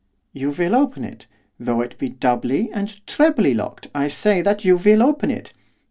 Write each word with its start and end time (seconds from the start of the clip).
'You 0.33 0.49
will 0.49 0.73
open 0.75 1.03
it, 1.03 1.27
though 1.59 1.81
it 1.81 1.95
be 1.99 2.09
doubly 2.09 2.71
and 2.71 3.05
trebly 3.05 3.53
locked, 3.53 3.87
I 3.93 4.07
say 4.07 4.41
that 4.41 4.65
you 4.65 4.75
will 4.77 5.03
open 5.03 5.29
it. 5.29 5.53